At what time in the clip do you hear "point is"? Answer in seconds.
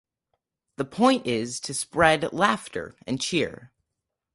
0.85-1.59